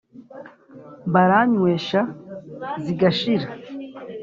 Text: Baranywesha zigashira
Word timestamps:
Baranywesha 1.13 2.01
zigashira 2.83 3.47